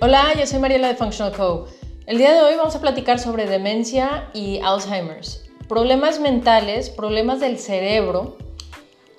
[0.00, 1.66] Hola, yo soy Mariela de Functional Co.
[2.06, 5.42] El día de hoy vamos a platicar sobre demencia y Alzheimer's.
[5.68, 8.36] Problemas mentales, problemas del cerebro,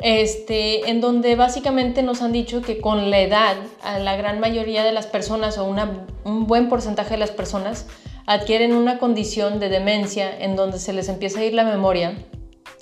[0.00, 3.56] este, en donde básicamente nos han dicho que con la edad
[4.00, 7.86] la gran mayoría de las personas o un buen porcentaje de las personas
[8.26, 12.18] adquieren una condición de demencia en donde se les empieza a ir la memoria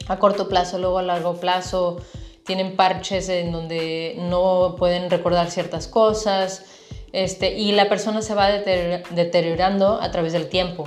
[0.08, 1.98] a corto plazo, luego a largo plazo,
[2.44, 6.73] tienen parches en donde no pueden recordar ciertas cosas,
[7.14, 10.84] este, y la persona se va deteriorando a través del tiempo.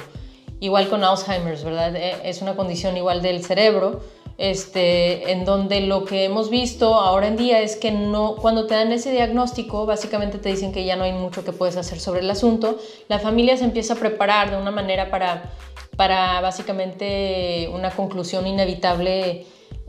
[0.60, 1.64] Igual con Alzheimer's.
[1.64, 4.02] E, es una condición igual del cerebro,
[4.38, 7.94] este, en donde lo que hemos visto ahora en día es que
[8.42, 11.78] cuando te dan ese diagnóstico, básicamente te dicen que ya no hay mucho que puedes
[11.78, 15.54] hacer sobre el asunto, la familia se empieza a preparar de una manera para,
[15.96, 19.46] para básicamente una conclusión inevitable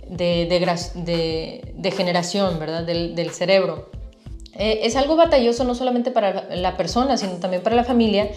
[0.07, 0.47] de,
[1.75, 2.85] de, generación, ¿verdad?
[2.85, 3.98] Del cerebro.
[4.59, 8.29] Eh, es algo batalloso no solamente para la persona, sino también para la familia.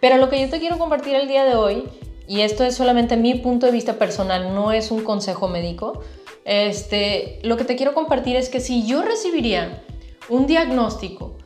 [0.00, 1.84] Pero lo que yo te quiero compartir el día de hoy,
[2.26, 6.02] y esto es solamente mi punto de vista personal, no es un consejo médico,
[6.44, 9.82] este, lo que te quiero compartir es que si yo recibiría
[10.28, 11.36] un diagnóstico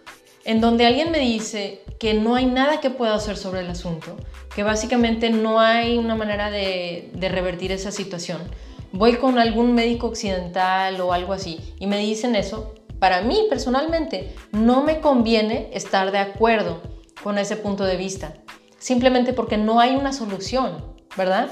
[0.44, 4.16] en donde alguien me dice que no hay nada que pueda hacer sobre el asunto,
[4.54, 8.40] que básicamente no hay una manera de, de revertir esa situación,
[8.92, 14.36] voy con algún médico occidental o algo así y me dicen eso, para mí personalmente
[14.52, 16.80] no me conviene estar de acuerdo
[17.24, 18.34] con ese punto de vista,
[18.78, 20.84] simplemente porque no hay una solución,
[21.16, 21.48] ¿verdad?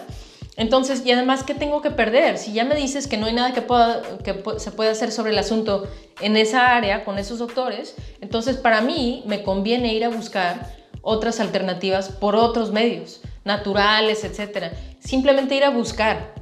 [0.56, 2.36] Entonces, y además, ¿qué tengo que perder?
[2.36, 5.30] Si ya me dices que no hay nada que, pueda, que se pueda hacer sobre
[5.30, 5.88] el asunto
[6.20, 11.38] en esa área con esos doctores, entonces para mí me conviene ir a buscar otras
[11.38, 14.72] alternativas por otros medios, naturales, etcétera.
[14.98, 16.34] Simplemente ir a buscar,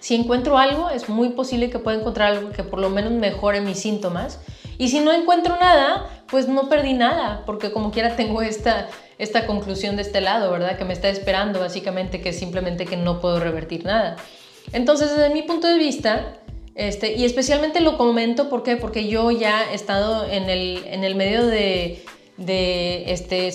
[0.00, 3.60] si encuentro algo, es muy posible que pueda encontrar algo que por lo menos mejore
[3.60, 4.40] mis síntomas.
[4.78, 9.46] Y si no encuentro nada, pues no perdí nada, porque como quiera tengo esta, esta
[9.46, 10.78] conclusión de este lado, ¿verdad?
[10.78, 14.16] Que me está esperando básicamente que simplemente que no puedo revertir nada.
[14.72, 16.38] Entonces, desde mi punto de vista,
[16.74, 18.76] este, y especialmente lo comento ¿por qué?
[18.76, 22.02] porque yo ya he estado en el, en el medio de,
[22.38, 23.52] de este,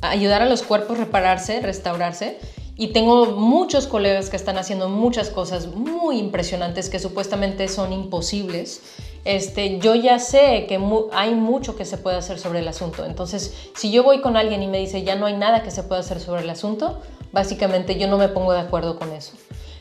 [0.00, 2.38] ayudar a los cuerpos repararse, restaurarse.
[2.76, 8.82] Y tengo muchos colegas que están haciendo muchas cosas muy impresionantes que supuestamente son imposibles.
[9.24, 10.80] Este, yo ya sé que
[11.12, 13.04] hay mucho que se puede hacer sobre el asunto.
[13.04, 15.82] Entonces, si yo voy con alguien y me dice ya no hay nada que se
[15.82, 17.00] pueda hacer sobre el asunto,
[17.30, 19.34] básicamente yo no me pongo de acuerdo con eso.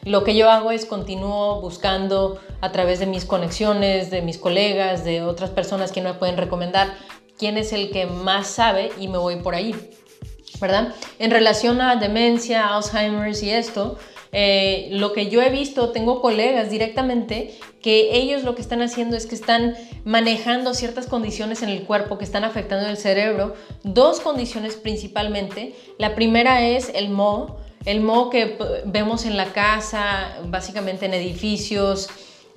[0.04, 5.04] Lo que yo hago es continúo buscando a través de mis conexiones, de mis colegas,
[5.06, 6.94] de otras personas que me pueden recomendar
[7.38, 9.76] quién es el que más sabe y me voy por ahí.
[11.20, 13.98] En relación a demencia, Alzheimer's y esto,
[14.32, 19.18] eh, lo que yo he visto, tengo colegas directamente que ellos lo que están haciendo
[19.18, 19.76] es que están
[20.06, 23.56] manejando ciertas condiciones en el cuerpo que están afectando el cerebro.
[23.84, 25.76] Dos condiciones principalmente.
[25.98, 32.08] La primera es el moho, el moho que vemos en la casa, básicamente en edificios.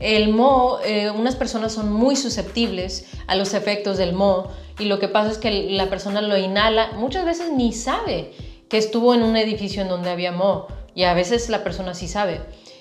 [0.00, 4.98] El moho, eh, unas personas son muy susceptibles a los efectos del moho y lo
[4.98, 8.32] que pasa es que la persona lo inhala, muchas veces ni sabe
[8.68, 12.08] que estuvo en un edificio en donde había moho y a veces la persona sí
[12.08, 12.40] sabe,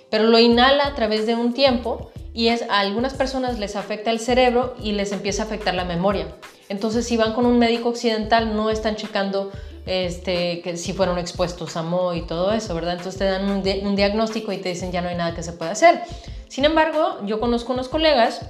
[0.09, 4.09] pero lo inhala a través de un tiempo y es, a algunas personas les afecta
[4.09, 6.27] el cerebro y les empieza a afectar la memoria.
[6.67, 9.51] Entonces si van con un médico occidental no están checando
[9.85, 12.93] este, que si fueron expuestos a moho y todo eso, ¿verdad?
[12.93, 15.71] Entonces te dan un, diagnóstico y te dicen ya no hay nada que se pueda
[15.71, 16.01] hacer.
[16.47, 18.41] Sin embargo, yo conozco unos colegas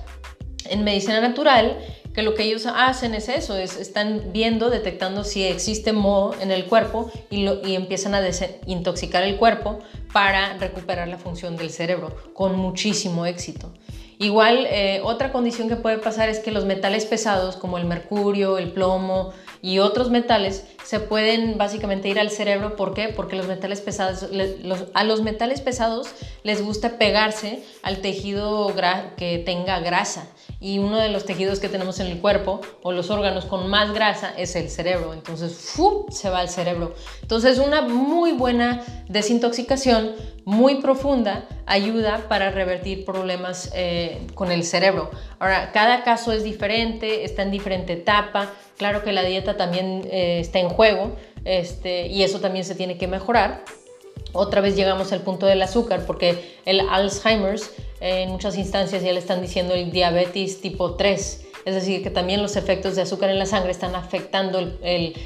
[0.69, 1.77] en medicina natural
[2.13, 6.51] que lo que ellos hacen es eso, es, están viendo, detectando si existe moho en
[6.51, 9.79] el cuerpo y empiezan a desintoxicar el cuerpo
[10.11, 13.73] para recuperar la función del cerebro con muchísimo éxito.
[14.19, 18.57] Igual, eh, otra condición que puede pasar es que los metales pesados como el mercurio,
[18.57, 22.75] el plomo y otros metales se pueden básicamente ir al cerebro.
[22.75, 23.09] ¿Por qué?
[23.09, 24.27] Porque los metales pesados,
[24.93, 26.09] a los metales pesados
[26.43, 28.73] les gusta pegarse al tejido
[29.17, 30.27] que tenga grasa
[30.63, 33.93] y uno de los tejidos que tenemos en el cuerpo o los órganos con más
[33.93, 35.13] grasa es el cerebro.
[35.13, 36.05] Entonces, ¡fu!
[36.09, 36.95] se va al cerebro.
[37.21, 40.13] Entonces, una muy buena desintoxicación,
[40.45, 45.11] muy profunda, ayuda para revertir problemas eh, con el cerebro.
[45.37, 48.49] Ahora, cada caso es diferente, está en diferente etapa.
[48.77, 51.15] Claro que la dieta también eh, está en juego
[51.45, 53.63] este, y eso también se tiene que mejorar.
[54.33, 59.19] Otra vez llegamos al punto del azúcar porque el Alzheimer's en muchas instancias ya le
[59.19, 63.39] están diciendo el diabetes tipo 3, es decir, que también los efectos de azúcar en
[63.39, 64.59] la sangre están afectando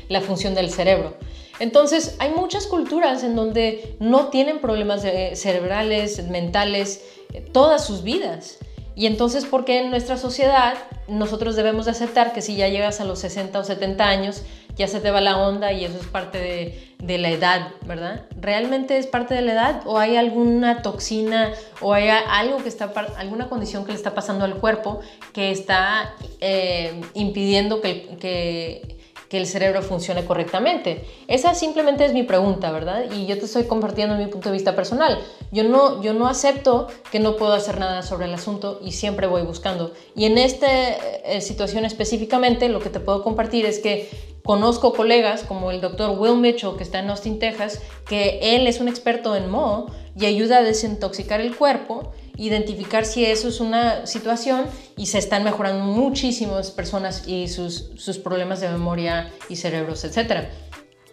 [0.09, 1.15] la función del cerebro.
[1.59, 7.03] Entonces, hay muchas culturas en donde no tienen problemas cerebrales, mentales,
[7.33, 8.59] eh, todas sus vidas.
[8.95, 10.75] Y entonces, ¿por qué en nuestra sociedad
[11.07, 14.43] nosotros debemos de aceptar que si ya llegas a los 60 o 70 años,
[14.77, 18.25] ya se te va la onda y eso es parte de, de la edad, ¿verdad?
[18.39, 22.91] ¿Realmente es parte de la edad o hay alguna toxina o hay algo que está,
[23.17, 24.99] alguna condición que le está pasando al cuerpo
[25.33, 28.97] que está eh, impidiendo que,
[29.29, 31.05] que el cerebro funcione correctamente?
[31.27, 33.05] Esa simplemente es mi pregunta, ¿verdad?
[33.11, 35.19] Y yo te estoy compartiendo mi punto de vista personal.
[35.51, 39.27] Yo no, yo no acepto que no puedo hacer nada sobre el asunto y siempre
[39.27, 39.93] voy buscando.
[40.15, 45.43] Y en esta eh, situación específicamente, lo que te puedo compartir es que conozco colegas
[45.43, 49.35] como el doctor Will Mitchell, que está en Austin, Texas, que él es un experto
[49.35, 54.65] en Mo y ayuda a desintoxicar el cuerpo identificar si eso es una situación
[54.95, 60.45] y se están mejorando muchísimas personas y sus, sus problemas de memoria y cerebros, etc.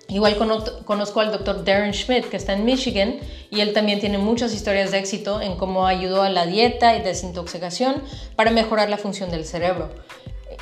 [0.08, 0.36] Igual
[0.84, 3.16] conozco al doctor Darren Schmidt, que está en Michigan,
[3.50, 7.02] y él también tiene muchas historias de éxito en cómo ayudó a la dieta y
[7.02, 8.02] desintoxicación
[8.36, 9.88] para mejorar la función del cerebro.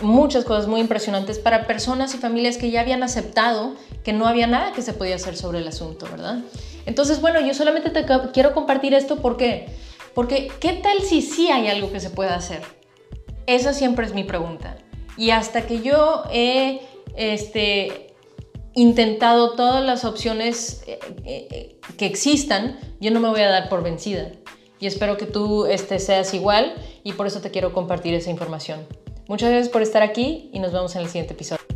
[0.01, 3.75] Muchas cosas muy impresionantes para personas y familias que ya habían aceptado
[4.05, 6.39] que no había nada que se podía hacer sobre el asunto, ¿verdad?
[6.87, 9.69] Entonces, bueno, yo solamente te quiero compartir esto porque
[10.15, 12.63] porque, ¿qué tal si sí hay algo que se pueda hacer?
[13.47, 14.77] Esa siempre es mi pregunta.
[15.17, 16.81] Y hasta que yo he
[17.17, 18.15] este,
[18.75, 23.83] intentado todas las opciones eh, eh, que existan, yo no me voy a dar por
[23.83, 24.33] vencida.
[24.79, 26.75] Y espero que tú este, seas igual
[27.05, 28.87] y por eso te quiero compartir esa información.
[29.29, 31.72] Muchas gracias por estar aquí y nos vemos en el siguiente episodio.